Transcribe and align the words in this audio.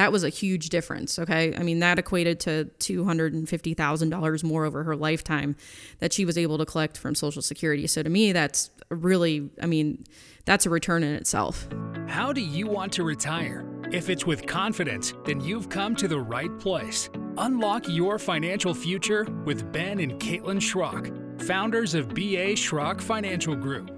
that 0.00 0.12
was 0.12 0.24
a 0.24 0.30
huge 0.30 0.70
difference. 0.70 1.18
Okay. 1.18 1.54
I 1.54 1.62
mean, 1.62 1.80
that 1.80 1.98
equated 1.98 2.40
to 2.40 2.70
$250,000 2.78 4.44
more 4.44 4.64
over 4.64 4.82
her 4.82 4.96
lifetime 4.96 5.56
that 5.98 6.14
she 6.14 6.24
was 6.24 6.38
able 6.38 6.56
to 6.56 6.64
collect 6.64 6.96
from 6.96 7.14
Social 7.14 7.42
Security. 7.42 7.86
So 7.86 8.02
to 8.02 8.08
me, 8.08 8.32
that's 8.32 8.70
really, 8.88 9.50
I 9.62 9.66
mean, 9.66 10.04
that's 10.46 10.64
a 10.64 10.70
return 10.70 11.04
in 11.04 11.14
itself. 11.14 11.68
How 12.08 12.32
do 12.32 12.40
you 12.40 12.66
want 12.66 12.94
to 12.94 13.04
retire? 13.04 13.66
If 13.92 14.08
it's 14.08 14.24
with 14.24 14.46
confidence, 14.46 15.12
then 15.26 15.40
you've 15.40 15.68
come 15.68 15.94
to 15.96 16.08
the 16.08 16.18
right 16.18 16.58
place. 16.58 17.10
Unlock 17.36 17.86
your 17.86 18.18
financial 18.18 18.72
future 18.72 19.26
with 19.44 19.70
Ben 19.70 19.98
and 19.98 20.18
Caitlin 20.18 20.60
Schrock, 20.60 21.42
founders 21.42 21.94
of 21.94 22.08
BA 22.08 22.54
Schrock 22.54 23.02
Financial 23.02 23.54
Group. 23.54 23.90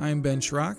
I'm 0.00 0.22
Ben 0.22 0.40
Schrock. 0.40 0.78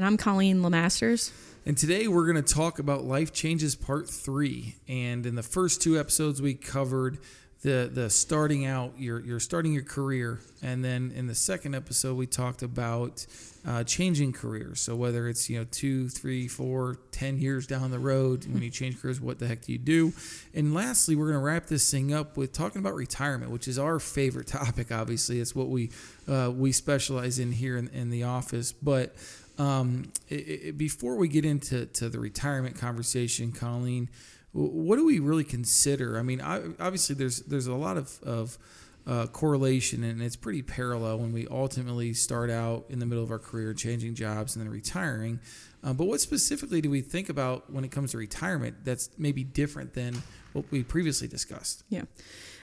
And 0.00 0.06
I'm 0.06 0.16
Colleen 0.16 0.62
LeMasters. 0.62 1.30
And 1.66 1.76
today 1.76 2.08
we're 2.08 2.24
going 2.24 2.42
to 2.42 2.54
talk 2.54 2.78
about 2.78 3.04
Life 3.04 3.34
Changes 3.34 3.76
Part 3.76 4.08
3. 4.08 4.76
And 4.88 5.26
in 5.26 5.34
the 5.34 5.42
first 5.42 5.82
two 5.82 6.00
episodes, 6.00 6.40
we 6.40 6.54
covered 6.54 7.18
the 7.60 7.90
the 7.92 8.08
starting 8.08 8.64
out 8.64 8.94
you're 8.96 9.20
you're 9.20 9.40
starting 9.40 9.74
your 9.74 9.82
career. 9.82 10.40
And 10.62 10.82
then 10.82 11.12
in 11.14 11.26
the 11.26 11.34
second 11.34 11.74
episode 11.74 12.16
we 12.16 12.26
talked 12.26 12.62
about 12.62 13.26
uh, 13.66 13.84
changing 13.84 14.32
careers. 14.32 14.80
So 14.80 14.96
whether 14.96 15.28
it's 15.28 15.50
you 15.50 15.58
know 15.58 15.66
two 15.70 16.08
three 16.08 16.48
four 16.48 16.96
ten 17.10 17.38
years 17.38 17.66
down 17.66 17.90
the 17.90 17.98
road 17.98 18.46
when 18.46 18.62
you 18.62 18.70
change 18.70 18.98
careers 19.02 19.20
what 19.20 19.38
the 19.38 19.46
heck 19.46 19.60
do 19.60 19.72
you 19.72 19.78
do? 19.78 20.14
And 20.54 20.72
lastly 20.72 21.14
we're 21.14 21.26
going 21.26 21.38
to 21.38 21.44
wrap 21.44 21.66
this 21.66 21.90
thing 21.90 22.14
up 22.14 22.38
with 22.38 22.52
talking 22.52 22.78
about 22.78 22.94
retirement 22.94 23.50
which 23.50 23.68
is 23.68 23.78
our 23.78 23.98
favorite 23.98 24.46
topic 24.46 24.90
obviously. 24.90 25.40
It's 25.40 25.54
what 25.54 25.68
we 25.68 25.90
uh, 26.26 26.50
we 26.56 26.72
specialize 26.72 27.38
in 27.38 27.52
here 27.52 27.76
in, 27.76 27.88
in 27.88 28.08
the 28.08 28.22
office. 28.22 28.72
But 28.72 29.14
um, 29.60 30.12
it, 30.28 30.34
it, 30.34 30.78
before 30.78 31.16
we 31.16 31.28
get 31.28 31.44
into 31.44 31.86
to 31.86 32.08
the 32.08 32.18
retirement 32.18 32.76
conversation 32.76 33.52
Colleen 33.52 34.08
what 34.52 34.96
do 34.96 35.06
we 35.06 35.20
really 35.20 35.44
consider? 35.44 36.18
I 36.18 36.22
mean, 36.22 36.40
obviously 36.40 37.14
there's 37.14 37.40
there's 37.42 37.66
a 37.66 37.74
lot 37.74 37.96
of, 37.96 38.18
of 38.22 38.58
uh, 39.06 39.26
correlation 39.26 40.04
and 40.04 40.20
it's 40.20 40.36
pretty 40.36 40.62
parallel 40.62 41.18
when 41.18 41.32
we 41.32 41.46
ultimately 41.48 42.12
start 42.12 42.50
out 42.50 42.84
in 42.88 42.98
the 42.98 43.06
middle 43.06 43.22
of 43.22 43.30
our 43.30 43.38
career, 43.38 43.72
changing 43.74 44.14
jobs 44.14 44.56
and 44.56 44.64
then 44.64 44.70
retiring. 44.70 45.40
Uh, 45.82 45.92
but 45.92 46.06
what 46.06 46.20
specifically 46.20 46.80
do 46.80 46.90
we 46.90 47.00
think 47.00 47.28
about 47.28 47.72
when 47.72 47.84
it 47.84 47.90
comes 47.90 48.10
to 48.10 48.18
retirement 48.18 48.76
that's 48.84 49.10
maybe 49.16 49.44
different 49.44 49.94
than 49.94 50.22
what 50.52 50.64
we 50.70 50.82
previously 50.82 51.28
discussed? 51.28 51.84
Yeah. 51.88 52.02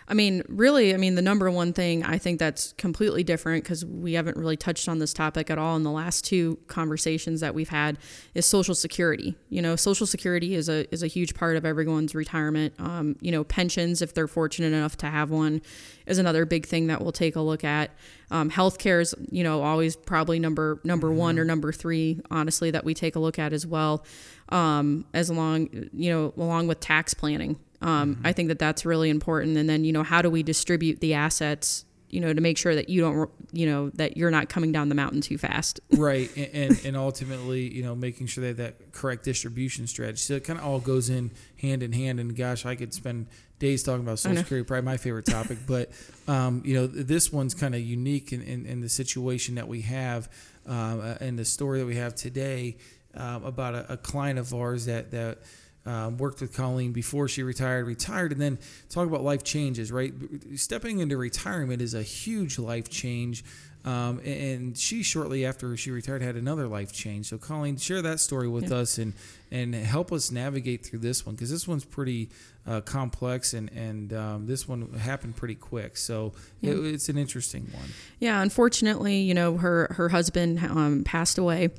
I 0.09 0.13
mean, 0.13 0.41
really, 0.47 0.93
I 0.93 0.97
mean, 0.97 1.15
the 1.15 1.21
number 1.21 1.51
one 1.51 1.73
thing 1.73 2.03
I 2.03 2.17
think 2.17 2.39
that's 2.39 2.71
completely 2.77 3.25
different 3.25 3.65
because 3.65 3.83
we 3.83 4.13
haven't 4.13 4.37
really 4.37 4.55
touched 4.55 4.87
on 4.87 4.99
this 4.99 5.11
topic 5.11 5.49
at 5.49 5.57
all 5.57 5.75
in 5.75 5.83
the 5.83 5.91
last 5.91 6.23
two 6.23 6.57
conversations 6.67 7.41
that 7.41 7.53
we've 7.53 7.67
had 7.67 7.97
is 8.33 8.45
Social 8.45 8.73
Security. 8.73 9.35
You 9.49 9.61
know, 9.61 9.75
Social 9.75 10.07
Security 10.07 10.55
is 10.55 10.69
a 10.69 10.91
is 10.93 11.03
a 11.03 11.07
huge 11.07 11.35
part 11.35 11.57
of 11.57 11.65
everyone's 11.65 12.15
retirement. 12.15 12.73
Um, 12.79 13.17
you 13.19 13.33
know, 13.33 13.43
pensions, 13.43 14.01
if 14.01 14.13
they're 14.13 14.29
fortunate 14.29 14.71
enough 14.71 14.95
to 14.97 15.07
have 15.07 15.29
one, 15.29 15.61
is 16.05 16.19
another 16.19 16.45
big 16.45 16.65
thing 16.65 16.87
that 16.87 17.01
we'll 17.01 17.11
take 17.11 17.35
a 17.35 17.41
look 17.41 17.65
at. 17.65 17.91
Um, 18.31 18.49
healthcare 18.49 19.01
is, 19.01 19.13
you 19.29 19.43
know, 19.43 19.61
always 19.61 19.97
probably 19.97 20.39
number 20.39 20.79
number 20.85 21.09
mm-hmm. 21.09 21.17
one 21.17 21.39
or 21.39 21.43
number 21.43 21.73
three, 21.73 22.21
honestly, 22.31 22.71
that 22.71 22.85
we 22.85 22.93
take 22.93 23.17
a 23.17 23.19
look 23.19 23.39
at 23.39 23.51
as 23.51 23.67
well. 23.67 24.05
Um, 24.49 25.05
as 25.13 25.29
long, 25.29 25.67
you 25.91 26.09
know, 26.09 26.33
along 26.37 26.67
with 26.67 26.79
tax 26.79 27.13
planning. 27.13 27.59
Um, 27.81 28.15
mm-hmm. 28.15 28.27
I 28.27 28.33
think 28.33 28.49
that 28.49 28.59
that's 28.59 28.85
really 28.85 29.09
important. 29.09 29.57
And 29.57 29.69
then, 29.69 29.83
you 29.83 29.93
know, 29.93 30.03
how 30.03 30.21
do 30.21 30.29
we 30.29 30.43
distribute 30.43 30.99
the 30.99 31.13
assets, 31.13 31.85
you 32.09 32.19
know, 32.19 32.33
to 32.33 32.41
make 32.41 32.57
sure 32.57 32.73
that 32.73 32.89
you 32.89 33.01
don't, 33.01 33.29
you 33.51 33.65
know, 33.65 33.89
that 33.91 34.17
you're 34.17 34.31
not 34.31 34.49
coming 34.49 34.71
down 34.71 34.89
the 34.89 34.95
mountain 34.95 35.21
too 35.21 35.37
fast. 35.37 35.79
right. 35.97 36.35
And, 36.35 36.49
and, 36.53 36.85
and, 36.85 36.97
ultimately, 36.97 37.71
you 37.71 37.83
know, 37.83 37.95
making 37.95 38.27
sure 38.27 38.45
that 38.45 38.57
that 38.57 38.91
correct 38.93 39.25
distribution 39.25 39.87
strategy. 39.87 40.19
So 40.19 40.35
it 40.35 40.43
kind 40.43 40.57
of 40.57 40.65
all 40.65 40.79
goes 40.79 41.09
in 41.09 41.31
hand 41.61 41.83
in 41.83 41.91
hand. 41.91 42.19
And 42.19 42.35
gosh, 42.35 42.65
I 42.65 42.75
could 42.75 42.93
spend 42.93 43.27
days 43.59 43.83
talking 43.83 44.01
about 44.01 44.19
Social 44.19 44.37
Security, 44.37 44.65
probably 44.65 44.85
my 44.85 44.97
favorite 44.97 45.25
topic. 45.25 45.59
but, 45.67 45.91
um, 46.27 46.61
you 46.65 46.75
know, 46.75 46.87
this 46.87 47.31
one's 47.31 47.53
kind 47.53 47.75
of 47.75 47.81
unique 47.81 48.31
in, 48.31 48.41
in, 48.41 48.65
in, 48.65 48.81
the 48.81 48.89
situation 48.89 49.55
that 49.55 49.67
we 49.67 49.81
have 49.81 50.29
uh, 50.67 51.15
and 51.19 51.37
the 51.37 51.45
story 51.45 51.79
that 51.79 51.85
we 51.85 51.95
have 51.95 52.13
today 52.15 52.77
uh, 53.15 53.39
about 53.43 53.73
a, 53.73 53.93
a 53.93 53.97
client 53.97 54.37
of 54.37 54.53
ours 54.53 54.85
that, 54.85 55.11
that, 55.11 55.39
um, 55.87 56.17
worked 56.17 56.41
with 56.41 56.53
Colleen 56.53 56.91
before 56.91 57.27
she 57.27 57.43
retired, 57.43 57.87
retired, 57.87 58.33
and 58.33 58.41
then 58.41 58.59
talk 58.89 59.07
about 59.07 59.23
life 59.23 59.43
changes, 59.43 59.91
right? 59.91 60.13
Stepping 60.55 60.99
into 60.99 61.15
retirement 61.17 61.81
is 61.81 61.93
a 61.93 62.03
huge 62.03 62.59
life 62.59 62.89
change. 62.89 63.43
Um, 63.85 64.19
and 64.25 64.77
she 64.77 65.01
shortly 65.01 65.45
after 65.45 65.77
she 65.77 65.91
retired 65.91 66.21
had 66.21 66.35
another 66.35 66.67
life 66.67 66.91
change. 66.91 67.29
So, 67.29 67.37
Colleen, 67.37 67.77
share 67.77 68.01
that 68.01 68.19
story 68.19 68.49
with 68.49 68.69
yeah. 68.69 68.77
us 68.77 68.97
and 68.97 69.13
and 69.51 69.73
help 69.73 70.11
us 70.11 70.31
navigate 70.31 70.85
through 70.85 70.99
this 70.99 71.25
one 71.25 71.35
because 71.35 71.49
this 71.49 71.67
one's 71.67 71.85
pretty 71.85 72.29
uh, 72.67 72.81
complex 72.81 73.53
and 73.53 73.71
and 73.71 74.13
um, 74.13 74.45
this 74.45 74.67
one 74.67 74.93
happened 74.93 75.35
pretty 75.35 75.55
quick. 75.55 75.95
So 75.97 76.33
yeah. 76.59 76.71
it, 76.71 76.85
it's 76.85 77.09
an 77.09 77.17
interesting 77.17 77.67
one. 77.73 77.89
Yeah, 78.19 78.41
unfortunately, 78.41 79.19
you 79.19 79.33
know 79.33 79.57
her 79.57 79.87
her 79.91 80.09
husband 80.09 80.59
um, 80.59 81.03
passed 81.03 81.37
away. 81.37 81.69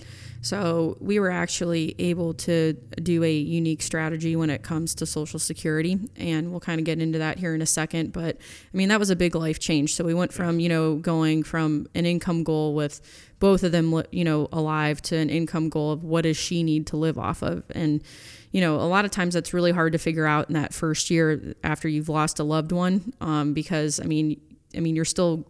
So 0.41 0.97
we 1.01 1.19
were 1.19 1.31
actually 1.31 1.97
able 1.99 2.33
to 2.35 2.75
do 3.03 3.25
a 3.25 3.33
unique 3.33 3.83
strategy 3.83 4.37
when 4.37 4.51
it 4.51 4.63
comes 4.63 4.95
to 4.97 5.07
Social 5.07 5.39
Security, 5.39 5.99
and 6.17 6.51
we'll 6.51 6.61
kind 6.61 6.79
of 6.79 6.85
get 6.85 7.01
into 7.01 7.19
that 7.19 7.39
here 7.39 7.55
in 7.55 7.63
a 7.63 7.67
second. 7.67 8.13
But 8.13 8.37
I 8.73 8.77
mean, 8.77 8.89
that 8.89 9.01
was 9.01 9.11
a 9.11 9.17
big 9.17 9.35
life 9.35 9.59
change. 9.59 9.95
So 9.95 10.05
we 10.05 10.15
went 10.15 10.33
from 10.33 10.61
you 10.61 10.69
know 10.69 10.97
going 10.97 11.43
from 11.43 11.89
an 11.95 12.07
income 12.07 12.45
goal 12.45 12.75
with 12.75 13.01
both 13.41 13.63
of 13.63 13.73
them 13.73 14.03
you 14.11 14.25
know 14.25 14.49
alive 14.53 15.03
to 15.03 15.17
an 15.17 15.31
income 15.31 15.69
goal 15.69 15.93
of 15.93 16.05
what 16.05 16.23
does 16.23 16.37
she 16.37 16.63
need 16.63 16.87
to 16.89 16.97
live 16.97 17.19
off 17.19 17.43
of, 17.43 17.58
and 17.75 18.03
you 18.51 18.61
know, 18.63 18.77
a 18.77 18.89
lot 18.89 19.05
of 19.05 19.11
times 19.11 19.35
that's 19.35 19.53
really 19.53 19.73
hard 19.73 19.93
to 19.93 19.99
figure 19.99 20.27
out 20.27 20.49
in 20.49 20.55
that 20.55 20.73
first 20.73 21.11
year 21.11 21.55
after 21.63 21.87
you've 21.87 22.09
lost 22.09 22.39
a 22.39 22.45
loved 22.45 22.73
one, 22.73 23.13
um, 23.21 23.53
because 23.53 24.01
I 24.01 24.05
mean, 24.05 24.41
I 24.75 24.81
mean, 24.81 24.97
you're 24.97 25.05
still 25.05 25.47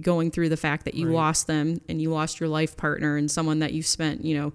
going 0.00 0.30
through 0.30 0.48
the 0.48 0.56
fact 0.56 0.84
that 0.84 0.94
you 0.94 1.06
right. 1.08 1.14
lost 1.14 1.46
them 1.46 1.80
and 1.88 2.00
you 2.00 2.10
lost 2.10 2.40
your 2.40 2.48
life 2.48 2.76
partner 2.76 3.16
and 3.16 3.30
someone 3.30 3.60
that 3.60 3.72
you 3.72 3.82
spent, 3.82 4.24
you 4.24 4.36
know, 4.36 4.52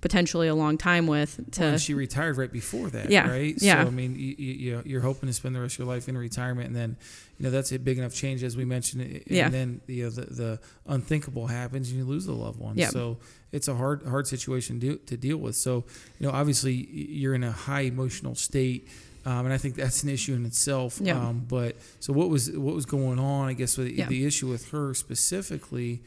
potentially 0.00 0.48
a 0.48 0.54
long 0.54 0.78
time 0.78 1.06
with. 1.06 1.40
To 1.52 1.62
well, 1.62 1.78
she 1.78 1.94
retired 1.94 2.36
right 2.36 2.50
before 2.50 2.88
that, 2.90 3.10
yeah, 3.10 3.28
right? 3.28 3.54
Yeah. 3.58 3.82
So 3.82 3.88
I 3.88 3.90
mean, 3.90 4.14
you, 4.14 4.34
you, 4.38 4.82
you're 4.84 5.00
hoping 5.00 5.28
to 5.28 5.32
spend 5.32 5.54
the 5.54 5.60
rest 5.60 5.74
of 5.74 5.80
your 5.80 5.88
life 5.88 6.08
in 6.08 6.16
retirement, 6.16 6.68
and 6.68 6.76
then 6.76 6.96
you 7.38 7.44
know 7.44 7.50
that's 7.50 7.72
a 7.72 7.78
big 7.78 7.98
enough 7.98 8.14
change 8.14 8.42
as 8.42 8.56
we 8.56 8.64
mentioned. 8.64 9.02
And 9.02 9.22
yeah. 9.26 9.48
then 9.48 9.80
you 9.86 10.04
know, 10.04 10.10
the 10.10 10.22
the 10.22 10.60
unthinkable 10.86 11.46
happens, 11.46 11.90
and 11.90 11.98
you 11.98 12.04
lose 12.04 12.26
the 12.26 12.32
loved 12.32 12.58
one. 12.58 12.76
Yeah. 12.76 12.88
So 12.88 13.18
it's 13.52 13.68
a 13.68 13.74
hard 13.74 14.06
hard 14.06 14.26
situation 14.26 14.80
to, 14.80 14.96
to 14.96 15.16
deal 15.16 15.38
with. 15.38 15.56
So 15.56 15.84
you 16.18 16.26
know, 16.26 16.32
obviously, 16.32 16.72
you're 16.72 17.34
in 17.34 17.44
a 17.44 17.52
high 17.52 17.82
emotional 17.82 18.34
state 18.34 18.88
um, 19.28 19.44
and 19.44 19.52
I 19.52 19.58
think 19.58 19.74
that's 19.74 20.02
an 20.04 20.08
issue 20.08 20.34
in 20.34 20.46
itself. 20.46 20.98
Yeah. 21.02 21.18
Um, 21.18 21.44
but 21.46 21.76
so 22.00 22.14
what 22.14 22.30
was 22.30 22.50
what 22.50 22.74
was 22.74 22.86
going 22.86 23.18
on? 23.18 23.48
I 23.48 23.52
guess 23.52 23.76
with 23.76 23.88
yeah. 23.88 24.06
the 24.06 24.24
issue 24.24 24.48
with 24.48 24.70
her 24.70 24.94
specifically. 24.94 26.00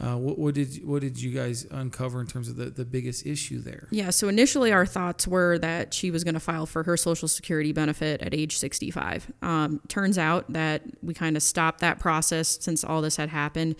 Uh, 0.00 0.16
what, 0.16 0.38
what, 0.38 0.54
did 0.54 0.86
what 0.86 1.02
did 1.02 1.20
you 1.20 1.32
guys 1.32 1.66
uncover 1.70 2.20
in 2.20 2.26
terms 2.26 2.48
of 2.48 2.56
the, 2.56 2.66
the 2.66 2.84
biggest 2.84 3.26
issue 3.26 3.60
there? 3.60 3.88
Yeah, 3.90 4.10
so 4.10 4.28
initially 4.28 4.72
our 4.72 4.86
thoughts 4.86 5.26
were 5.26 5.58
that 5.58 5.92
she 5.92 6.10
was 6.10 6.22
going 6.22 6.34
to 6.34 6.40
file 6.40 6.66
for 6.66 6.84
her 6.84 6.96
Social 6.96 7.26
Security 7.26 7.72
benefit 7.72 8.22
at 8.22 8.32
age 8.32 8.56
65. 8.56 9.32
Um, 9.42 9.80
turns 9.88 10.16
out 10.16 10.52
that 10.52 10.82
we 11.02 11.14
kind 11.14 11.36
of 11.36 11.42
stopped 11.42 11.80
that 11.80 11.98
process 11.98 12.58
since 12.60 12.84
all 12.84 13.02
this 13.02 13.16
had 13.16 13.28
happened, 13.28 13.74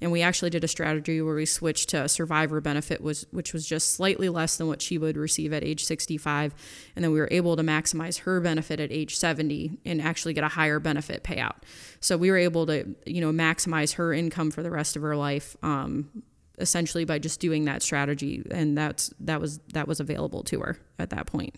and 0.00 0.12
we 0.12 0.22
actually 0.22 0.50
did 0.50 0.64
a 0.64 0.68
strategy 0.68 1.20
where 1.20 1.34
we 1.34 1.46
switched 1.46 1.88
to 1.90 2.04
a 2.04 2.08
survivor 2.08 2.60
benefit 2.60 3.00
was 3.00 3.26
which 3.30 3.52
was 3.52 3.66
just 3.66 3.94
slightly 3.94 4.28
less 4.28 4.56
than 4.56 4.66
what 4.66 4.80
she 4.80 4.98
would 4.98 5.16
receive 5.16 5.52
at 5.52 5.64
age 5.64 5.84
65 5.84 6.54
and 6.94 7.04
then 7.04 7.12
we 7.12 7.18
were 7.18 7.28
able 7.30 7.56
to 7.56 7.62
maximize 7.62 8.20
her 8.20 8.40
benefit 8.40 8.80
at 8.80 8.92
age 8.92 9.16
70 9.16 9.78
and 9.84 10.00
actually 10.00 10.34
get 10.34 10.44
a 10.44 10.48
higher 10.48 10.80
benefit 10.80 11.22
payout 11.24 11.56
so 12.00 12.16
we 12.16 12.30
were 12.30 12.36
able 12.36 12.66
to 12.66 12.94
you 13.06 13.20
know 13.20 13.32
maximize 13.32 13.94
her 13.94 14.12
income 14.12 14.50
for 14.50 14.62
the 14.62 14.70
rest 14.70 14.96
of 14.96 15.02
her 15.02 15.16
life 15.16 15.56
um, 15.62 16.08
essentially 16.58 17.04
by 17.04 17.18
just 17.18 17.40
doing 17.40 17.64
that 17.64 17.82
strategy 17.82 18.44
and 18.50 18.76
that's 18.76 19.12
that 19.20 19.40
was 19.40 19.58
that 19.72 19.86
was 19.86 20.00
available 20.00 20.42
to 20.42 20.60
her 20.60 20.78
at 20.98 21.10
that 21.10 21.26
point 21.26 21.54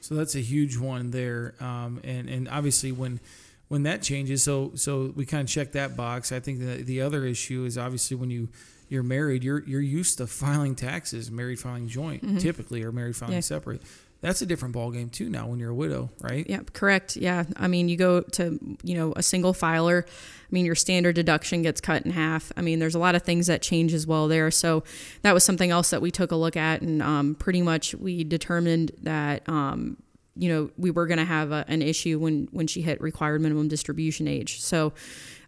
so 0.00 0.14
that's 0.14 0.34
a 0.34 0.40
huge 0.40 0.76
one 0.76 1.10
there 1.10 1.54
um, 1.60 2.00
and 2.04 2.28
and 2.28 2.48
obviously 2.48 2.92
when 2.92 3.20
when 3.68 3.84
that 3.84 4.02
changes. 4.02 4.42
So 4.42 4.72
so 4.74 5.12
we 5.16 5.26
kind 5.26 5.42
of 5.42 5.48
check 5.48 5.72
that 5.72 5.96
box. 5.96 6.32
I 6.32 6.40
think 6.40 6.60
the 6.60 6.82
the 6.82 7.00
other 7.00 7.24
issue 7.24 7.64
is 7.64 7.78
obviously 7.78 8.16
when 8.16 8.30
you 8.30 8.48
you're 8.88 9.02
married, 9.02 9.42
you're 9.42 9.64
you're 9.64 9.80
used 9.80 10.18
to 10.18 10.26
filing 10.26 10.74
taxes, 10.74 11.30
married 11.30 11.58
filing 11.58 11.88
joint 11.88 12.24
mm-hmm. 12.24 12.38
typically, 12.38 12.82
or 12.82 12.92
married 12.92 13.16
filing 13.16 13.34
yeah. 13.34 13.40
separate. 13.40 13.82
That's 14.24 14.40
a 14.40 14.46
different 14.46 14.74
ballgame 14.74 15.12
too 15.12 15.28
now 15.28 15.48
when 15.48 15.58
you're 15.58 15.70
a 15.70 15.74
widow, 15.74 16.08
right? 16.22 16.48
Yeah, 16.48 16.60
correct. 16.72 17.14
Yeah, 17.14 17.44
I 17.56 17.68
mean, 17.68 17.90
you 17.90 17.98
go 17.98 18.22
to 18.22 18.58
you 18.82 18.96
know 18.96 19.12
a 19.16 19.22
single 19.22 19.52
filer. 19.52 20.06
I 20.08 20.48
mean, 20.50 20.64
your 20.64 20.74
standard 20.74 21.14
deduction 21.14 21.60
gets 21.60 21.78
cut 21.78 22.06
in 22.06 22.10
half. 22.10 22.50
I 22.56 22.62
mean, 22.62 22.78
there's 22.78 22.94
a 22.94 22.98
lot 22.98 23.14
of 23.14 23.22
things 23.22 23.48
that 23.48 23.60
change 23.60 23.92
as 23.92 24.06
well 24.06 24.26
there. 24.26 24.50
So 24.50 24.82
that 25.20 25.34
was 25.34 25.44
something 25.44 25.70
else 25.70 25.90
that 25.90 26.00
we 26.00 26.10
took 26.10 26.32
a 26.32 26.36
look 26.36 26.56
at, 26.56 26.80
and 26.80 27.02
um, 27.02 27.34
pretty 27.34 27.60
much 27.60 27.94
we 27.96 28.24
determined 28.24 28.92
that 29.02 29.46
um, 29.46 29.98
you 30.36 30.48
know 30.48 30.70
we 30.78 30.90
were 30.90 31.06
going 31.06 31.18
to 31.18 31.24
have 31.26 31.52
a, 31.52 31.66
an 31.68 31.82
issue 31.82 32.18
when 32.18 32.48
when 32.50 32.66
she 32.66 32.80
hit 32.80 33.00
required 33.02 33.42
minimum 33.42 33.68
distribution 33.68 34.26
age 34.26 34.60
so 34.60 34.92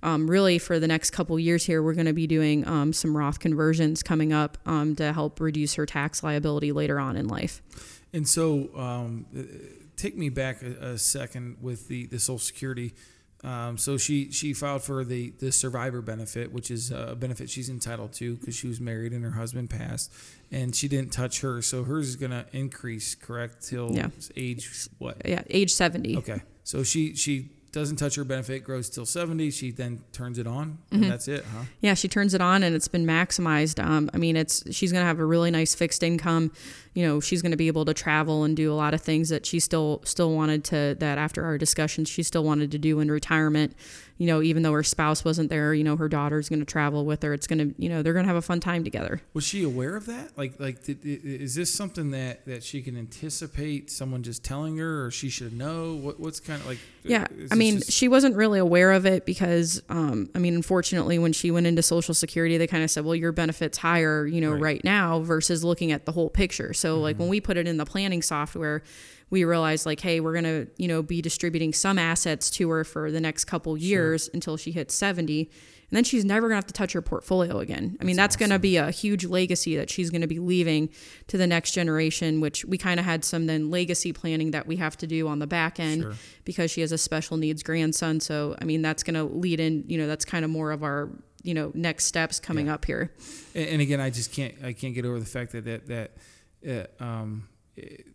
um, 0.03 0.31
really 0.31 0.59
for 0.59 0.79
the 0.79 0.87
next 0.87 1.11
couple 1.11 1.39
years 1.39 1.65
here 1.65 1.83
we're 1.83 1.95
going 1.95 2.07
to 2.07 2.13
be 2.13 2.27
doing 2.27 2.67
um, 2.69 2.93
some 2.93 3.17
roth 3.17 3.41
conversions 3.41 4.03
coming 4.03 4.33
up 4.33 4.59
um, 4.67 4.95
to 4.95 5.13
help 5.13 5.41
reduce 5.41 5.75
her 5.75 5.87
tax 5.87 6.23
liability 6.23 6.73
later 6.73 7.01
on 7.01 7.17
in 7.17 7.27
life 7.27 7.63
And 8.17 8.27
so, 8.27 8.71
um, 8.75 9.27
uh, 9.37 9.43
take 9.97 10.17
me 10.17 10.31
back 10.31 10.63
a, 10.63 10.93
a, 10.93 10.99
second 10.99 11.59
with 11.61 11.87
the, 11.89 12.07
the 12.07 12.19
Social 12.19 12.39
Security. 12.39 12.95
Um, 13.45 13.77
so 13.77 13.99
she 13.99 14.33
she 14.33 14.55
filed 14.55 14.83
for 14.83 15.05
the 15.05 15.35
the 15.39 15.53
survivor 15.53 16.01
benefit, 16.01 16.51
which 16.51 16.71
is 16.71 16.91
a 16.91 17.15
benefit 17.15 17.51
she's 17.51 17.69
entitled 17.69 18.15
to 18.15 18.37
because 18.37 18.57
she 18.57 18.67
was 18.67 18.81
married 18.81 19.13
and 19.13 19.23
her 19.23 19.33
husband 19.33 19.69
passed, 19.69 20.11
and 20.51 20.75
she 20.75 20.89
didn't 20.89 21.13
touch 21.13 21.43
her. 21.43 21.61
So 21.61 21.85
hers 21.85 22.09
is 22.09 22.17
going 22.17 22.31
to 22.31 22.47
increase, 22.53 23.15
correct, 23.15 23.63
till 23.69 23.93
Yeah. 23.93 24.09
age 24.35 24.89
what? 24.99 25.21
Yeah, 25.27 25.43
age 25.51 25.75
70. 25.75 26.17
Okay, 26.17 26.41
so 26.65 26.83
she 26.83 27.15
she 27.15 27.51
doesn't 27.77 27.97
touch 27.97 28.15
her 28.17 28.25
benefit, 28.25 28.65
grows 28.65 28.89
till 28.89 29.05
seventy. 29.07 29.51
She 29.51 29.71
then 29.71 30.03
turns 30.13 30.39
it 30.39 30.47
on, 30.47 30.79
Mm-hmm. 30.91 31.03
and 31.03 31.13
that's 31.13 31.29
it, 31.29 31.45
huh? 31.55 31.65
Yeah, 31.81 31.95
she 31.95 32.09
turns 32.09 32.33
it 32.35 32.41
on 32.41 32.63
and 32.63 32.75
it's 32.75 32.89
been 32.89 33.07
maximized. 33.07 33.83
Um, 33.85 34.11
I 34.15 34.17
mean, 34.17 34.35
it's 34.37 34.65
she's 34.75 34.93
going 34.93 35.03
to 35.03 35.07
have 35.07 35.19
a 35.21 35.25
really 35.25 35.51
nice 35.51 35.75
fixed 35.75 36.03
income. 36.03 36.51
You 36.95 37.07
know, 37.07 37.21
she's 37.21 37.43
going 37.43 37.51
to 37.53 37.59
be 37.59 37.67
able 37.67 37.85
to 37.85 37.93
travel 37.93 38.45
and 38.45 38.57
do 38.57 38.73
a 38.73 38.75
lot 38.75 38.95
of 38.95 39.03
things 39.03 39.29
that 39.29 39.45
she 39.45 39.61
still 39.61 40.01
still 40.05 40.33
wanted 40.33 40.65
to. 40.65 40.97
That 40.99 41.19
after 41.19 41.45
our 41.45 41.59
discussions, 41.59 42.09
she 42.09 42.23
still 42.23 42.43
wanted 42.45 42.71
to 42.73 42.79
do 42.79 43.01
in 43.01 43.11
retirement. 43.11 43.75
You 44.19 44.27
know, 44.27 44.41
even 44.41 44.63
though 44.63 44.73
her 44.73 44.83
spouse 44.83 45.27
wasn't 45.27 45.51
there, 45.51 45.75
you 45.75 45.85
know, 45.85 45.95
her 45.99 46.09
daughter's 46.09 46.49
going 46.49 46.61
to 46.61 46.65
travel 46.65 47.05
with 47.05 47.23
her. 47.23 47.35
It's 47.35 47.47
going 47.47 47.59
to, 47.59 47.75
you 47.77 47.91
know, 47.91 48.01
they're 48.03 48.15
going 48.15 48.25
to 48.25 48.29
have 48.29 48.37
a 48.39 48.41
fun 48.41 48.61
time 48.61 48.83
together. 48.83 49.21
Was 49.35 49.45
she 49.45 49.63
aware 49.63 49.95
of 49.95 50.07
that? 50.07 50.39
Like, 50.39 50.59
like, 50.59 50.79
is 50.89 51.55
this 51.55 51.71
something 51.75 52.13
that 52.13 52.47
that 52.47 52.65
she 52.65 52.81
can 52.81 52.97
anticipate? 52.97 53.91
Someone 53.91 54.23
just 54.23 54.43
telling 54.43 54.79
her, 54.79 55.05
or 55.05 55.11
she 55.11 55.29
should 55.29 55.53
know? 55.53 55.95
What, 55.97 56.19
what's 56.19 56.41
kind 56.41 56.63
of 56.63 56.67
like? 56.67 56.79
Yeah, 57.03 57.27
I 57.31 57.35
this 57.35 57.53
mean, 57.71 57.79
just- 57.81 57.93
she 57.93 58.09
wasn't 58.09 58.37
really 58.37 58.59
aware 58.59 58.93
of 58.93 59.07
it 59.07 59.27
because, 59.27 59.83
um, 59.89 60.29
I 60.35 60.39
mean, 60.39 60.55
unfortunately, 60.55 61.19
when 61.19 61.33
she 61.33 61.51
went 61.51 61.67
into 61.67 61.83
Social 61.83 62.15
Security, 62.15 62.57
they 62.59 62.67
kind 62.67 62.83
of 62.83 62.91
said, 62.91 63.05
"Well, 63.05 63.15
your 63.15 63.33
benefits 63.33 63.79
higher, 63.79 64.27
you 64.27 64.41
know, 64.41 64.53
Right. 64.53 64.63
right, 64.63 64.85
now," 64.85 65.21
versus 65.21 65.63
looking 65.65 65.93
at 65.93 66.05
the 66.07 66.13
whole 66.13 66.31
picture. 66.31 66.73
So, 66.73 67.01
like 67.01 67.19
when 67.19 67.29
we 67.29 67.41
put 67.41 67.57
it 67.57 67.67
in 67.67 67.77
the 67.77 67.87
planning 67.87 68.23
software, 68.23 68.83
we 69.29 69.45
realized, 69.45 69.87
like, 69.87 70.01
hey, 70.01 70.21
we're 70.21 70.35
gonna, 70.35 70.67
you 70.77 70.87
know, 70.87 71.03
be 71.03 71.21
distributing 71.21 71.73
some 71.73 71.99
assets 71.99 72.49
to 72.51 72.71
her 72.71 72.85
for 72.85 73.11
the 73.11 73.21
next 73.21 73.47
couple 73.47 73.77
years 73.77 74.31
until 74.33 74.57
she 74.57 74.71
hits 74.71 74.95
seventy. 74.95 75.51
And 75.91 75.97
then 75.97 76.03
she's 76.05 76.25
never 76.25 76.49
gonna 76.49 76.57
have 76.57 76.67
to 76.67 76.73
touch 76.73 76.93
her 76.95 77.03
portfolio 77.03 77.59
again. 77.61 77.97
I 78.01 78.05
mean, 78.05 78.17
that's 78.17 78.35
gonna 78.35 78.59
be 78.59 78.77
a 78.77 78.91
huge 78.91 79.25
legacy 79.25 79.77
that 79.77 79.89
she's 79.89 80.11
gonna 80.11 80.27
be 80.27 80.39
leaving 80.41 80.89
to 81.29 81.37
the 81.39 81.47
next 81.47 81.73
generation. 81.73 82.41
Which 82.41 82.65
we 82.65 82.77
kind 82.77 82.99
of 82.99 83.07
had 83.07 83.25
some 83.25 83.47
then 83.47 83.71
legacy 83.71 84.13
planning 84.13 84.51
that 84.51 84.67
we 84.67 84.77
have 84.77 84.97
to 84.99 85.07
do 85.07 85.29
on 85.29 85.39
the 85.39 85.47
back 85.47 85.79
end 85.79 86.03
Sure. 86.03 86.15
because 86.45 86.71
she 86.71 86.81
has 86.81 86.91
a 86.93 86.99
special 86.99 87.37
needs 87.37 87.63
grandson. 87.63 88.19
So, 88.21 88.57
I 88.61 88.65
mean, 88.65 88.83
that's 88.83 89.03
going 89.05 89.15
to 89.15 89.23
lead 89.25 89.61
in, 89.61 89.85
you 89.87 89.97
know, 89.99 90.07
that's 90.09 90.25
kind 90.25 90.45
of 90.45 90.51
more 90.51 90.73
of 90.73 90.83
our, 90.83 91.11
you 91.45 91.55
know, 91.55 91.71
next 91.75 92.07
steps 92.07 92.41
coming 92.41 92.67
Yeah. 92.67 92.75
up 92.75 92.85
here. 92.85 93.13
and, 93.55 93.69
and 93.69 93.81
again, 93.83 94.01
I 94.01 94.11
just 94.11 94.33
can't 94.33 94.55
I 94.65 94.73
can't 94.73 94.95
get 94.95 95.05
over 95.05 95.21
the 95.21 95.25
fact 95.27 95.53
that 95.53 95.65
that 95.67 95.87
that 96.67 96.89
uh, 97.01 97.03
um, 97.05 97.49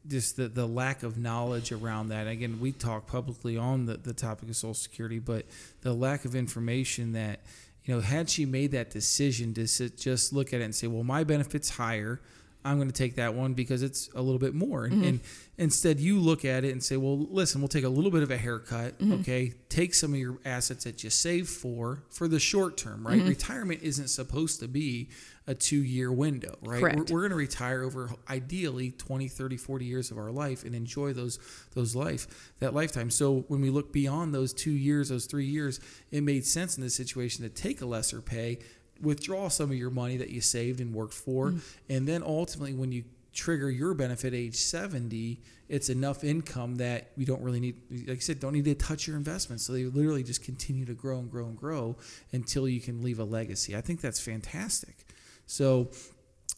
just 0.07 0.37
the 0.37 0.47
the 0.47 0.65
lack 0.65 1.03
of 1.03 1.17
knowledge 1.17 1.71
around 1.71 2.09
that. 2.09 2.27
Again, 2.27 2.59
we 2.59 2.71
talk 2.71 3.07
publicly 3.07 3.57
on 3.57 3.85
the 3.85 3.97
the 3.97 4.13
topic 4.13 4.49
of 4.49 4.55
Social 4.55 4.73
Security, 4.73 5.19
but 5.19 5.45
the 5.81 5.93
lack 5.93 6.25
of 6.25 6.35
information 6.35 7.13
that 7.13 7.41
you 7.85 7.93
know 7.93 8.01
had 8.01 8.29
she 8.29 8.45
made 8.45 8.71
that 8.71 8.89
decision 8.89 9.53
to 9.53 9.67
sit, 9.67 9.97
just 9.97 10.33
look 10.33 10.53
at 10.53 10.61
it 10.61 10.63
and 10.63 10.75
say, 10.75 10.87
well, 10.87 11.03
my 11.03 11.23
benefits 11.23 11.69
higher. 11.69 12.19
I'm 12.63 12.77
going 12.77 12.89
to 12.89 12.93
take 12.93 13.15
that 13.15 13.33
one 13.33 13.53
because 13.53 13.81
it's 13.81 14.09
a 14.13 14.21
little 14.21 14.39
bit 14.39 14.53
more. 14.53 14.85
And, 14.85 14.93
mm-hmm. 14.93 15.03
and 15.03 15.19
instead, 15.57 15.99
you 15.99 16.19
look 16.19 16.45
at 16.45 16.63
it 16.63 16.71
and 16.71 16.83
say, 16.83 16.97
well, 16.97 17.17
listen, 17.17 17.59
we'll 17.61 17.67
take 17.67 17.83
a 17.83 17.89
little 17.89 18.11
bit 18.11 18.23
of 18.23 18.31
a 18.31 18.37
haircut. 18.37 18.99
Mm-hmm. 18.99 19.13
Okay. 19.13 19.53
Take 19.69 19.93
some 19.93 20.13
of 20.13 20.19
your 20.19 20.37
assets 20.45 20.83
that 20.83 21.03
you 21.03 21.09
save 21.09 21.49
for 21.49 22.03
for 22.09 22.27
the 22.27 22.39
short 22.39 22.77
term, 22.77 23.05
right? 23.05 23.19
Mm-hmm. 23.19 23.29
Retirement 23.29 23.81
isn't 23.81 24.09
supposed 24.09 24.59
to 24.59 24.67
be 24.67 25.09
a 25.47 25.55
two 25.55 25.83
year 25.83 26.11
window, 26.11 26.57
right? 26.61 26.79
Correct. 26.79 27.09
We're, 27.09 27.15
we're 27.15 27.21
going 27.21 27.31
to 27.31 27.35
retire 27.35 27.83
over 27.83 28.11
ideally 28.29 28.91
20, 28.91 29.27
30, 29.27 29.57
40 29.57 29.85
years 29.85 30.11
of 30.11 30.17
our 30.17 30.31
life 30.31 30.63
and 30.63 30.75
enjoy 30.75 31.13
those, 31.13 31.39
those 31.73 31.95
life, 31.95 32.53
that 32.59 32.73
lifetime. 32.73 33.09
So 33.09 33.45
when 33.47 33.61
we 33.61 33.69
look 33.69 33.91
beyond 33.91 34.33
those 34.33 34.53
two 34.53 34.71
years, 34.71 35.09
those 35.09 35.25
three 35.25 35.45
years, 35.45 35.79
it 36.11 36.21
made 36.21 36.45
sense 36.45 36.77
in 36.77 36.83
this 36.83 36.95
situation 36.95 37.43
to 37.43 37.49
take 37.49 37.81
a 37.81 37.85
lesser 37.85 38.21
pay, 38.21 38.59
withdraw 39.01 39.47
some 39.47 39.71
of 39.71 39.77
your 39.77 39.89
money 39.89 40.17
that 40.17 40.29
you 40.29 40.41
saved 40.41 40.79
and 40.79 40.93
worked 40.93 41.13
for, 41.13 41.51
mm. 41.51 41.61
and 41.89 42.07
then 42.07 42.23
ultimately 42.23 42.73
when 42.73 42.91
you 42.91 43.03
trigger 43.33 43.69
your 43.69 43.93
benefit 43.93 44.33
age 44.33 44.55
70 44.55 45.39
it's 45.69 45.89
enough 45.89 46.21
income 46.21 46.75
that 46.75 47.11
you 47.15 47.25
don't 47.25 47.41
really 47.41 47.61
need 47.61 47.77
like 48.05 48.17
i 48.17 48.19
said 48.19 48.41
don't 48.41 48.51
need 48.51 48.65
to 48.65 48.75
touch 48.75 49.07
your 49.07 49.15
investments 49.15 49.65
so 49.65 49.71
they 49.71 49.85
literally 49.85 50.21
just 50.21 50.43
continue 50.43 50.83
to 50.83 50.93
grow 50.93 51.19
and 51.19 51.31
grow 51.31 51.45
and 51.45 51.57
grow 51.57 51.95
until 52.33 52.67
you 52.67 52.81
can 52.81 53.01
leave 53.01 53.19
a 53.19 53.23
legacy 53.23 53.73
i 53.73 53.79
think 53.79 54.01
that's 54.01 54.19
fantastic 54.19 55.05
so 55.45 55.89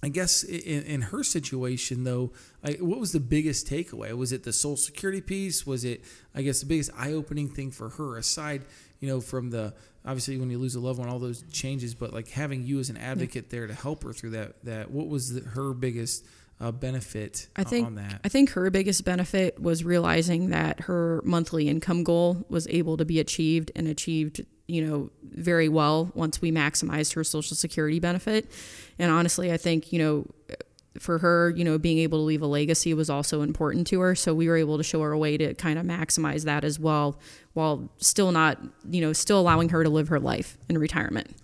I 0.04 0.10
guess 0.10 0.44
in, 0.44 0.84
in 0.84 1.02
her 1.02 1.24
situation, 1.24 2.04
though, 2.04 2.34
I, 2.62 2.74
what 2.74 3.00
was 3.00 3.14
the 3.14 3.22
biggest 3.22 3.70
takeaway? 3.70 4.12
Was 4.12 4.34
it 4.34 4.44
the 4.44 4.52
Social 4.52 4.76
Security 4.76 5.22
piece? 5.22 5.66
Was 5.66 5.86
it, 5.86 6.04
I 6.36 6.42
guess, 6.42 6.60
the 6.60 6.66
biggest 6.66 6.92
eye-opening 6.98 7.48
thing 7.48 7.72
for 7.72 7.88
her, 7.88 8.18
aside, 8.18 8.64
you 9.04 9.10
know, 9.10 9.20
from 9.20 9.50
the 9.50 9.74
obviously 10.06 10.38
when 10.38 10.50
you 10.50 10.58
lose 10.58 10.76
a 10.76 10.80
loved 10.80 10.98
one, 10.98 11.10
all 11.10 11.20
those 11.20 11.44
changes, 11.52 11.94
but 11.94 12.14
like 12.14 12.30
having 12.30 12.64
you 12.64 12.80
as 12.80 12.90
an 12.90 12.96
advocate 12.96 13.50
there 13.50 13.68
to 13.68 13.74
help 13.74 14.02
her 14.02 14.14
through 14.14 14.30
that. 14.30 14.64
That 14.64 14.92
what 14.92 15.10
was 15.10 15.34
the, 15.34 15.42
her 15.50 15.74
biggest 15.74 16.26
uh, 16.62 16.72
benefit 16.72 17.50
I 17.58 17.66
think 17.66 17.86
on 17.86 17.96
that? 17.96 18.22
I 18.24 18.30
think 18.30 18.52
her 18.52 18.70
biggest 18.70 19.04
benefit 19.04 19.62
was 19.62 19.84
realizing 19.84 20.52
that 20.52 20.80
her 20.82 21.22
monthly 21.26 21.68
income 21.68 22.06
goal 22.06 22.46
was 22.48 22.66
able 22.70 22.96
to 22.96 23.04
be 23.04 23.20
achieved 23.20 23.74
and 23.76 23.90
achieved, 23.90 24.46
you 24.68 24.88
know, 24.88 25.10
very 25.22 25.68
well 25.68 26.10
once 26.16 26.42
we 26.42 26.50
maximized 26.50 27.14
her 27.16 27.26
social 27.26 27.58
security 27.58 28.00
benefit. 28.00 28.50
And 28.98 29.12
honestly, 29.12 29.52
I 29.52 29.58
think, 29.58 29.92
you 29.92 30.00
know, 30.00 30.28
for 31.00 31.18
her, 31.20 31.50
you 31.50 31.64
know, 31.64 31.78
being 31.78 32.00
able 32.00 32.20
to 32.20 32.24
leave 32.24 32.42
a 32.42 32.48
legacy 32.48 32.94
was 32.94 33.10
also 33.10 33.42
important 33.42 33.88
to 33.88 34.00
her. 34.00 34.16
So 34.16 34.34
we 34.34 34.48
were 34.48 34.58
able 34.58 34.78
to 34.78 34.84
show 34.84 35.02
her 35.02 35.12
a 35.12 35.18
way 35.18 35.38
to 35.38 35.54
kind 35.56 35.80
of 35.80 35.86
maximize 35.86 36.44
that 36.46 36.64
as 36.64 36.80
well 36.80 37.20
while 37.54 37.90
still 37.98 38.32
not, 38.32 38.60
you 38.90 39.02
know, 39.02 39.14
still 39.14 39.40
allowing 39.40 39.70
her 39.70 39.84
to 39.84 39.90
live 39.90 40.10
her 40.10 40.20
life 40.20 40.58
in 40.70 40.78
retirement. 40.78 41.36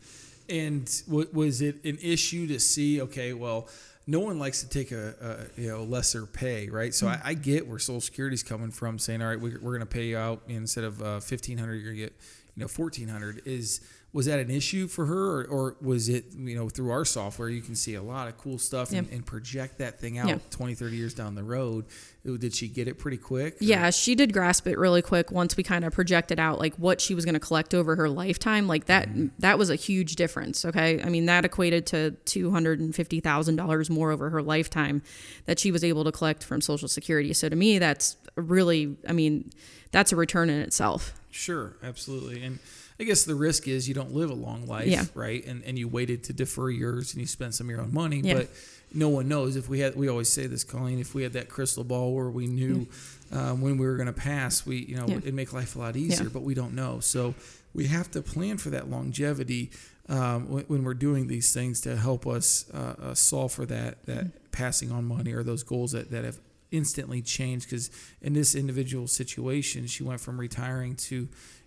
And 0.50 0.90
w- 1.08 1.30
was 1.32 1.62
it 1.62 1.84
an 1.84 1.98
issue 2.02 2.48
to 2.48 2.60
see? 2.60 3.02
Okay, 3.02 3.34
well, 3.34 3.68
no 4.08 4.20
one 4.20 4.40
likes 4.40 4.62
to 4.62 4.70
take 4.70 4.92
a, 4.92 5.48
a 5.56 5.62
you 5.62 5.70
know 5.70 5.84
lesser 5.84 6.26
pay, 6.26 6.68
right? 6.70 6.94
So 6.96 7.08
I, 7.08 7.22
I 7.24 7.34
get 7.36 7.68
where 7.68 7.78
Social 7.78 8.02
Security's 8.02 8.42
coming 8.42 8.72
from, 8.72 8.98
saying, 8.98 9.22
all 9.22 9.30
right, 9.30 9.40
we're, 9.40 9.60
we're 9.62 9.78
going 9.78 9.82
to 9.82 9.86
pay 9.86 10.06
you 10.06 10.18
out 10.18 10.42
instead 10.48 10.84
of 10.84 11.02
uh, 11.02 11.20
fifteen 11.20 11.60
hundred, 11.60 11.76
you're 11.76 11.94
going 11.94 11.98
to 11.98 12.02
get 12.02 12.14
you 12.56 12.62
know 12.62 12.68
fourteen 12.68 13.08
hundred. 13.08 13.44
Is 13.46 13.82
was 14.12 14.26
that 14.26 14.40
an 14.40 14.50
issue 14.50 14.88
for 14.88 15.06
her, 15.06 15.42
or, 15.42 15.46
or 15.46 15.76
was 15.82 16.10
it 16.10 16.26
you 16.36 16.56
know 16.56 16.68
through 16.68 16.90
our 16.90 17.06
software 17.06 17.48
you 17.48 17.62
can 17.62 17.76
see 17.76 17.94
a 17.94 18.02
lot 18.02 18.28
of 18.28 18.38
cool 18.38 18.58
stuff 18.58 18.92
and, 18.92 19.08
and 19.12 19.26
project 19.26 19.78
that 19.78 20.00
thing 20.00 20.18
out 20.18 20.28
Yeah. 20.28 20.40
20, 20.50 20.74
30 20.74 20.96
years 20.98 21.14
down 21.14 21.36
the 21.36 21.44
road? 21.44 21.86
Did 22.26 22.54
she 22.54 22.68
get 22.68 22.88
it 22.88 22.98
pretty 22.98 23.18
quick? 23.18 23.54
or- 23.54 23.64
Yeah, 23.64 23.90
she 23.92 24.16
did 24.16 24.34
grasp 24.34 24.68
it 24.68 24.78
really 24.78 25.02
quick 25.02 25.32
once 25.32 25.56
we 25.56 25.64
kind 25.64 25.86
of 25.86 25.94
projected 25.94 26.40
out 26.40 26.60
like 26.60 26.76
what 26.76 27.02
she 27.02 27.14
was 27.14 27.24
going 27.24 27.34
to 27.34 27.40
collect 27.40 27.74
over 27.74 27.96
her 27.96 28.10
lifetime. 28.10 28.68
Like 28.68 28.86
that 28.86 29.10
mm-hmm. 29.10 29.28
that 29.40 29.60
was 29.60 29.70
a 29.70 29.76
huge 29.76 30.16
difference, 30.16 30.66
okay? 30.66 31.02
I 31.02 31.10
mean, 31.10 31.28
that 31.28 31.46
equated 31.46 31.86
to 31.88 32.16
$250,000 32.26 33.90
more 33.90 34.12
over 34.12 34.30
her 34.32 34.42
lifetime 34.42 35.02
that 35.46 35.60
she 35.60 35.72
was 35.72 35.84
able 35.84 36.04
to 36.04 36.12
collect 36.12 36.44
from 36.44 36.62
Social 36.62 36.88
Security. 36.88 37.34
So 37.34 37.48
to 37.48 37.56
me, 37.56 37.78
that's 37.80 38.18
really 38.36 38.98
I 39.08 39.14
mean, 39.14 39.52
that's 39.92 40.12
a 40.12 40.16
return 40.16 40.50
in 40.50 40.62
itself. 40.62 41.14
Sure, 41.32 41.78
absolutely. 41.84 42.44
And 42.44 42.60
I 43.00 43.04
guess 43.06 43.24
the 43.24 43.36
risk 43.36 43.68
is 43.68 43.88
you 43.88 43.94
don't 43.94 44.14
live 44.14 44.30
a 44.30 44.34
long 44.36 44.68
life, 44.68 44.88
Yeah. 44.88 45.06
right? 45.16 45.46
And 45.46 45.64
and 45.64 45.78
you 45.80 45.88
waited 45.88 46.24
to 46.26 46.34
defer 46.34 46.70
yours 46.70 47.14
and 47.14 47.22
you 47.22 47.28
spent 47.28 47.54
some 47.56 47.68
of 47.68 47.72
your 47.72 47.82
own 47.82 47.94
money, 47.94 48.22
Yeah. 48.24 48.34
but 48.36 48.50
no 48.94 49.08
one 49.10 49.28
knows 49.28 49.56
if 49.56 49.70
we 49.70 49.80
had. 49.80 49.96
We 49.96 50.08
always 50.10 50.30
say 50.30 50.48
this, 50.48 50.64
Colleen. 50.64 51.00
If 51.00 51.14
we 51.16 51.24
had 51.24 51.34
that 51.34 51.48
crystal 51.50 51.84
ball 51.84 52.14
where 52.14 52.30
we 52.30 52.48
knew 52.48 52.88
um, 53.32 53.62
when 53.62 53.78
we 53.78 53.86
were 53.86 53.96
going 53.96 54.08
to 54.08 54.14
pass, 54.14 54.66
we 54.66 54.78
you 54.78 54.96
know 54.98 55.06
Yeah. 55.08 55.18
it'd 55.18 55.34
make 55.34 55.54
life 55.54 55.76
a 55.76 55.80
lot 55.80 55.96
easier. 55.96 56.30
But 56.30 56.42
we 56.44 56.54
don't 56.54 56.74
know, 56.74 57.00
so 57.00 57.36
we 57.74 57.88
have 57.88 58.10
to 58.12 58.22
plan 58.22 58.58
for 58.58 58.70
that 58.72 58.90
longevity 58.90 59.70
um, 60.10 60.50
when, 60.50 60.64
when 60.66 60.84
we're 60.84 60.96
doing 60.96 61.28
these 61.28 61.54
things 61.54 61.80
to 61.82 61.96
help 61.96 62.26
us 62.26 62.66
uh, 62.74 62.96
uh, 63.02 63.14
solve 63.14 63.52
for 63.54 63.66
that 63.68 64.04
that 64.08 64.52
passing 64.52 64.92
on 64.92 65.06
money 65.06 65.32
or 65.34 65.44
those 65.44 65.64
goals 65.64 65.92
that 65.94 66.10
that 66.12 66.26
have 66.26 66.40
instantly 66.72 67.22
changed 67.22 67.66
because 67.70 67.90
in 68.22 68.34
this 68.34 68.54
individual 68.56 69.08
situation 69.08 69.88
she 69.88 70.04
went 70.04 70.20
from 70.22 70.40
retiring 70.40 70.96
to 70.96 71.16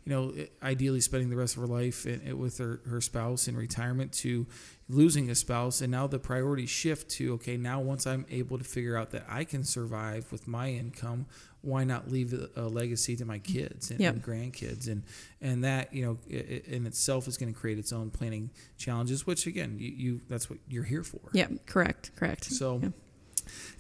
you 0.05 0.11
know 0.13 0.33
ideally 0.63 1.01
spending 1.01 1.29
the 1.31 1.37
rest 1.37 1.57
of 1.57 1.61
her 1.63 1.67
life 1.67 2.07
with 2.35 2.59
her, 2.59 2.81
her 2.89 3.01
spouse 3.01 3.49
in 3.49 3.57
retirement 3.57 4.13
to 4.13 4.47
losing 4.89 5.29
a 5.31 5.35
spouse 5.35 5.81
and 5.81 5.91
now 5.91 6.07
the 6.07 6.19
priorities 6.19 6.71
shift 6.71 7.09
to 7.11 7.35
okay 7.35 7.57
now 7.57 7.81
once 7.81 8.07
i'm 8.07 8.25
able 8.31 8.59
to 8.59 8.65
figure 8.65 8.97
out 8.97 9.11
that 9.11 9.25
i 9.29 9.43
can 9.45 9.65
survive 9.65 10.31
with 10.31 10.47
my 10.47 10.69
income 10.71 11.27
why 11.63 11.85
not 11.85 12.11
leave 12.11 12.35
a, 12.57 12.63
legacy 12.63 13.15
to 13.15 13.25
my 13.25 13.39
kids 13.39 13.91
and, 13.93 14.01
Yep. 14.01 14.15
and 14.15 14.25
grandkids 14.25 14.87
and 14.89 15.03
and 15.41 15.65
that 15.65 15.93
you 15.93 16.05
know 16.05 16.19
in 16.29 16.87
itself 16.87 17.27
is 17.29 17.37
going 17.37 17.53
to 17.53 17.59
create 17.59 17.79
its 17.79 17.93
own 17.93 18.11
planning 18.11 18.51
challenges 18.79 19.27
which 19.27 19.47
again 19.47 19.77
you, 19.79 19.91
you 19.91 20.21
that's 20.29 20.49
what 20.51 20.59
you're 20.69 20.85
here 20.85 21.03
for 21.05 21.21
Yeah, 21.33 21.49
correct, 21.67 22.13
correct. 22.17 22.45
so, 22.45 22.79
Yeah. 22.83 22.89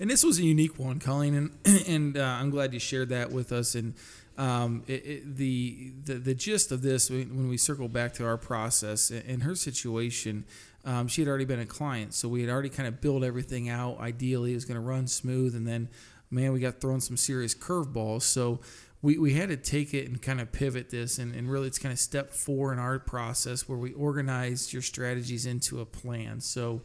And 0.00 0.10
this 0.10 0.24
was 0.24 0.38
a 0.38 0.42
unique 0.42 0.78
one, 0.78 0.98
Colleen, 0.98 1.34
and 1.34 1.50
and 1.88 2.16
uh, 2.16 2.22
I'm 2.22 2.50
glad 2.50 2.72
you 2.72 2.80
shared 2.80 3.10
that 3.10 3.30
with 3.30 3.52
us. 3.52 3.74
And 3.74 3.94
um, 4.38 4.82
it, 4.86 5.06
it, 5.06 5.36
the, 5.36 5.92
the 6.04 6.14
the 6.14 6.34
gist 6.34 6.72
of 6.72 6.82
this, 6.82 7.10
when 7.10 7.48
we 7.48 7.56
circle 7.56 7.88
back 7.88 8.14
to 8.14 8.24
our 8.26 8.36
process, 8.36 9.10
in 9.10 9.22
in 9.22 9.40
her 9.40 9.54
situation, 9.54 10.44
um, 10.84 11.08
she 11.08 11.20
had 11.20 11.28
already 11.28 11.44
been 11.44 11.60
a 11.60 11.66
client, 11.66 12.14
so 12.14 12.28
we 12.28 12.40
had 12.40 12.50
already 12.50 12.70
kind 12.70 12.88
of 12.88 13.00
built 13.00 13.24
everything 13.24 13.68
out. 13.68 14.00
Ideally, 14.00 14.52
it 14.52 14.54
was 14.54 14.64
going 14.64 14.80
to 14.80 14.86
run 14.86 15.06
smooth, 15.06 15.54
and 15.54 15.66
then 15.66 15.88
man, 16.32 16.52
we 16.52 16.60
got 16.60 16.80
thrown 16.80 17.00
some 17.00 17.16
serious 17.16 17.54
curveballs. 17.54 18.22
So 18.22 18.60
we, 19.02 19.18
we 19.18 19.34
had 19.34 19.50
to 19.50 19.56
take 19.56 19.92
it 19.94 20.08
and 20.08 20.20
kind 20.22 20.40
of 20.40 20.50
pivot 20.52 20.90
this 20.90 21.18
and, 21.18 21.34
and 21.34 21.50
really 21.50 21.66
it's 21.66 21.78
kind 21.78 21.92
of 21.92 21.98
step 21.98 22.30
four 22.32 22.72
in 22.72 22.78
our 22.78 22.98
process 22.98 23.68
where 23.68 23.78
we 23.78 23.92
organize 23.92 24.72
your 24.72 24.82
strategies 24.82 25.44
into 25.44 25.80
a 25.80 25.84
plan. 25.84 26.40
So 26.40 26.82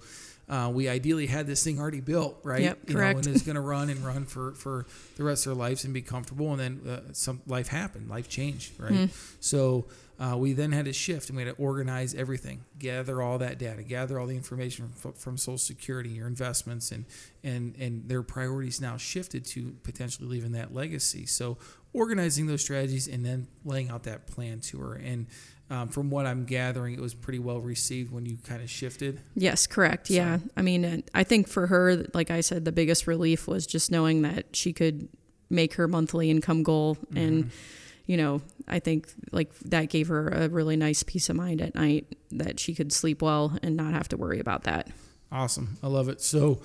uh, 0.50 0.72
we 0.74 0.88
ideally 0.88 1.27
had 1.27 1.46
this 1.46 1.63
thing 1.63 1.80
already 1.80 2.00
built, 2.00 2.39
right? 2.44 2.62
Yep, 2.62 2.80
you 2.88 2.96
correct. 2.96 3.16
Know, 3.16 3.27
and 3.27 3.36
it's 3.36 3.46
going 3.46 3.56
to 3.62 3.62
run 3.62 3.89
and 3.89 4.00
run 4.06 4.25
for, 4.25 4.54
for 4.54 4.86
the 5.18 5.24
rest 5.24 5.46
of 5.46 5.56
their 5.56 5.62
lives 5.62 5.84
and 5.84 5.94
be 5.94 6.01
comfortable. 6.01 6.54
And 6.54 6.60
then 6.60 6.82
uh, 6.89 7.13
some 7.13 7.42
life 7.48 7.68
happened, 7.68 8.10
life 8.10 8.30
changed, 8.30 8.80
right? 8.80 8.92
Mm. 8.92 9.36
So 9.42 9.88
uh, 10.20 10.36
we 10.38 10.54
then 10.54 10.72
had 10.72 10.86
to 10.86 10.94
shift 10.94 11.30
and 11.30 11.38
we 11.38 11.44
had 11.44 11.56
to 11.56 11.62
organize 11.62 12.16
everything, 12.16 12.63
gather 12.80 13.22
all 13.22 13.38
that 13.39 13.60
data, 13.60 13.84
gather 13.84 14.20
all 14.20 14.25
the 14.25 14.36
information 14.36 14.88
from, 14.96 15.13
from 15.13 15.38
Social 15.38 15.58
Security, 15.58 16.10
your 16.10 16.27
investments, 16.27 16.92
and 16.92 17.06
and 17.44 17.75
and 17.77 18.08
their 18.08 18.24
priorities 18.24 18.82
now 18.82 18.98
shifted 18.98 19.46
to 19.48 19.75
potentially 19.84 20.27
leaving 20.27 20.54
that 20.54 20.74
legacy. 20.74 21.25
So 21.25 21.58
organizing 21.94 22.48
those 22.48 22.62
strategies 22.62 23.08
and 23.08 23.25
then 23.25 23.48
laying 23.66 23.89
out 23.89 24.04
that 24.04 24.27
plan 24.27 24.60
to 24.62 24.80
her 24.80 24.94
and 24.94 25.27
um, 25.70 25.90
from 25.90 26.10
what 26.10 26.26
I'm 26.26 26.46
gathering, 26.46 26.94
it 26.94 27.02
was 27.02 27.14
pretty 27.14 27.40
well 27.40 27.60
received 27.60 28.12
when 28.12 28.26
you 28.26 28.38
kind 28.46 28.62
of 28.62 28.70
shifted. 28.70 29.20
Yes, 29.36 29.68
correct. 29.68 30.10
Yeah. 30.10 30.40
I 30.56 30.62
mean, 30.62 31.04
I 31.14 31.24
think 31.24 31.48
for 31.48 31.68
her, 31.68 32.06
like 32.14 32.32
I 32.32 32.42
said, 32.42 32.64
the 32.64 32.72
biggest 32.72 33.06
relief 33.06 33.48
was 33.48 33.68
just 33.68 33.92
knowing 33.92 34.22
that 34.22 34.56
she 34.56 34.72
could 34.72 35.10
make 35.50 35.74
her 35.74 35.88
monthly 35.88 36.30
income 36.30 36.64
goal. 36.64 36.96
Mm-hmm. 36.96 37.18
And, 37.18 37.52
you 38.06 38.16
know, 38.16 38.42
I 38.68 38.80
think 38.80 39.10
like 39.32 39.54
that 39.60 39.90
gave 39.90 40.08
her 40.08 40.30
a 40.30 40.48
really 40.48 40.78
nice 40.78 41.04
peace 41.04 41.30
of 41.30 41.36
mind 41.36 41.62
at 41.62 41.76
night 41.76 42.16
that 42.32 42.60
she 42.60 42.74
could 42.74 42.94
sleep 42.94 43.22
well 43.22 43.58
and 43.62 43.76
not 43.76 43.94
have 43.94 44.08
to 44.10 44.18
worry 44.18 44.40
about 44.40 44.64
that. 44.64 44.90
Awesome. 45.32 45.78
I 45.84 45.88
love 45.88 46.08
it. 46.08 46.22
So, 46.22 46.62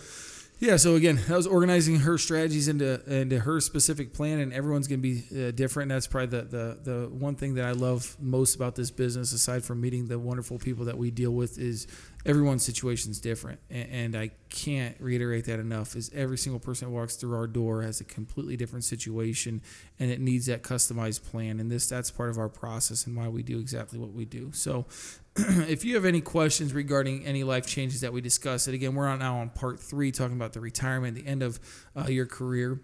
yeah, 0.62 0.76
so 0.76 0.94
again, 0.94 1.18
that 1.26 1.36
was 1.36 1.48
organizing 1.48 1.96
her 1.96 2.16
strategies 2.16 2.68
into 2.68 3.02
into 3.12 3.40
her 3.40 3.60
specific 3.60 4.14
plan, 4.14 4.38
and 4.38 4.52
everyone's 4.52 4.86
going 4.86 5.02
to 5.02 5.02
be 5.02 5.48
uh, 5.48 5.50
different. 5.50 5.88
That's 5.88 6.06
probably 6.06 6.38
the, 6.38 6.44
the 6.44 6.78
the 6.90 7.08
one 7.08 7.34
thing 7.34 7.54
that 7.54 7.64
I 7.64 7.72
love 7.72 8.16
most 8.20 8.54
about 8.54 8.76
this 8.76 8.92
business, 8.92 9.32
aside 9.32 9.64
from 9.64 9.80
meeting 9.80 10.06
the 10.06 10.20
wonderful 10.20 10.60
people 10.60 10.84
that 10.84 10.96
we 10.96 11.10
deal 11.10 11.32
with, 11.32 11.58
is 11.58 11.88
everyone's 12.24 12.64
situation 12.64 13.10
is 13.10 13.18
different. 13.18 13.58
And, 13.70 13.88
and 13.90 14.16
I 14.16 14.30
can't 14.50 14.94
reiterate 15.00 15.46
that 15.46 15.58
enough. 15.58 15.96
Is 15.96 16.12
every 16.14 16.38
single 16.38 16.60
person 16.60 16.86
that 16.86 16.94
walks 16.94 17.16
through 17.16 17.34
our 17.34 17.48
door 17.48 17.82
has 17.82 18.00
a 18.00 18.04
completely 18.04 18.56
different 18.56 18.84
situation, 18.84 19.62
and 19.98 20.12
it 20.12 20.20
needs 20.20 20.46
that 20.46 20.62
customized 20.62 21.24
plan. 21.28 21.58
And 21.58 21.72
this 21.72 21.88
that's 21.88 22.12
part 22.12 22.30
of 22.30 22.38
our 22.38 22.48
process 22.48 23.04
and 23.04 23.16
why 23.16 23.26
we 23.26 23.42
do 23.42 23.58
exactly 23.58 23.98
what 23.98 24.12
we 24.12 24.24
do. 24.24 24.52
So 24.52 24.86
if 25.36 25.84
you 25.84 25.94
have 25.94 26.04
any 26.04 26.20
questions 26.20 26.74
regarding 26.74 27.24
any 27.24 27.42
life 27.42 27.66
changes 27.66 28.02
that 28.02 28.12
we 28.12 28.20
discussed, 28.20 28.66
and 28.66 28.74
again, 28.74 28.94
we're 28.94 29.08
on 29.08 29.20
now 29.20 29.38
on 29.38 29.48
part 29.48 29.80
three, 29.80 30.12
talking 30.12 30.36
about 30.36 30.52
the 30.52 30.60
retirement, 30.60 31.14
the 31.14 31.26
end 31.26 31.42
of 31.42 31.58
uh, 31.96 32.04
your 32.08 32.26
career. 32.26 32.82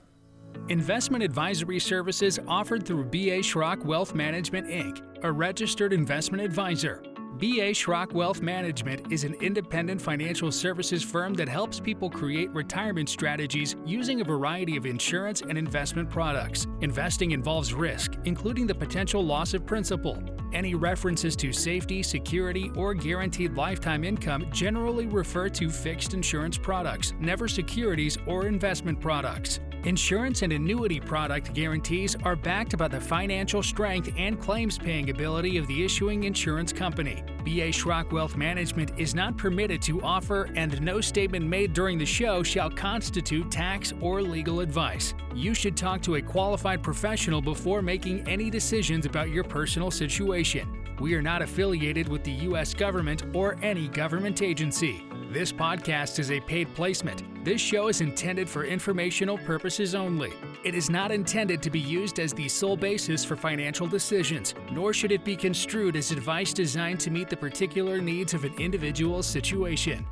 Investment 0.69 1.23
advisory 1.23 1.79
services 1.79 2.39
offered 2.49 2.85
through 2.85 3.05
B.A. 3.05 3.39
Schrock 3.41 3.85
Wealth 3.85 4.15
Management, 4.15 4.67
Inc., 4.69 5.01
a 5.23 5.31
registered 5.31 5.93
investment 5.93 6.43
advisor. 6.43 7.03
B.A. 7.39 7.73
Schrock 7.73 8.13
Wealth 8.13 8.41
Management 8.41 9.13
is 9.13 9.25
an 9.25 9.35
independent 9.35 10.01
financial 10.01 10.51
services 10.51 11.03
firm 11.03 11.35
that 11.35 11.49
helps 11.49 11.79
people 11.79 12.09
create 12.09 12.51
retirement 12.53 13.11
strategies 13.11 13.77
using 13.85 14.23
a 14.23 14.25
variety 14.25 14.77
of 14.77 14.87
insurance 14.87 15.43
and 15.43 15.59
investment 15.59 16.09
products. 16.09 16.67
Investing 16.81 17.33
involves 17.33 17.75
risk, 17.75 18.15
including 18.25 18.67
the 18.67 18.75
potential 18.75 19.23
loss 19.23 19.53
of 19.53 19.67
principal. 19.67 20.23
Any 20.55 20.75
references 20.75 21.37
to 21.37 21.53
safety, 21.53 22.03
security, 22.03 22.71
or 22.75 22.95
guaranteed 22.95 23.55
lifetime 23.55 24.03
income 24.03 24.47
generally 24.51 25.07
refer 25.07 25.51
to 25.51 25.69
fixed 25.69 26.15
insurance 26.15 26.57
products, 26.57 27.13
never 27.21 27.49
securities 27.49 28.17
or 28.27 28.47
investment 28.47 28.99
products. 28.99 29.61
Insurance 29.87 30.43
and 30.43 30.53
annuity 30.53 30.99
product 30.99 31.55
guarantees 31.55 32.17
are 32.25 32.35
backed 32.35 32.77
by 32.77 32.89
the 32.89 33.01
financial 33.01 33.63
strength 33.63 34.13
and 34.19 34.41
claims 34.41 34.77
paying 34.77 35.11
ability 35.11 35.59
of 35.59 35.67
the 35.69 35.85
issuing 35.85 36.25
insurance 36.25 36.73
company. 36.73 37.23
BA 37.45 37.71
Schrock 37.71 38.11
Wealth 38.11 38.37
Management 38.37 38.91
is 38.99 39.15
not 39.15 39.37
permitted 39.37 39.81
to 39.83 40.03
offer, 40.03 40.51
and 40.57 40.83
no 40.83 41.01
statement 41.01 41.47
made 41.47 41.73
during 41.73 41.99
the 41.99 42.05
show 42.05 42.43
shall 42.43 42.69
constitute 42.69 43.49
tax 43.49 43.93
or 44.01 44.21
legal 44.21 44.59
advice. 44.59 45.15
You 45.37 45.55
should 45.55 45.77
talk 45.77 46.03
to 46.03 46.17
a 46.17 46.23
qualified 46.23 46.83
professional 46.83 47.41
before 47.41 47.81
making 47.81 48.27
any 48.29 48.51
decisions 48.51 49.07
about 49.07 49.31
your 49.31 49.45
personal 49.45 49.93
situation. 49.93 50.69
We 50.99 51.15
are 51.15 51.23
not 51.23 51.43
affiliated 51.43 52.09
with 52.09 52.25
the 52.25 52.33
U.S. 52.33 52.75
government 52.75 53.23
or 53.37 53.57
any 53.63 53.87
government 53.87 54.43
agency. 54.43 55.05
This 55.31 55.53
podcast 55.53 56.19
is 56.19 56.33
a 56.33 56.41
paid 56.41 56.75
placement. 56.75 57.36
This 57.47 57.61
show 57.61 57.87
is 57.87 58.01
intended 58.01 58.51
for 58.51 58.65
informational 58.65 59.39
purposes 59.39 59.95
only. 59.95 60.33
It 60.65 60.75
is 60.75 60.91
not 60.91 61.13
intended 61.13 61.63
to 61.63 61.71
be 61.71 61.79
used 61.79 62.19
as 62.19 62.33
the 62.33 62.49
sole 62.49 62.77
basis 62.77 63.25
for 63.25 63.37
financial 63.37 63.87
decisions, 63.87 64.57
nor 64.73 64.93
should 64.93 65.13
it 65.13 65.25
be 65.25 65.37
construed 65.37 65.95
as 65.95 66.11
advice 66.11 66.53
designed 66.53 66.99
to 66.99 67.11
meet 67.13 67.31
the 67.31 67.37
particular 67.37 68.01
needs 68.01 68.35
of 68.35 68.43
an 68.43 68.53
individual's 68.59 69.29
situation. 69.29 70.05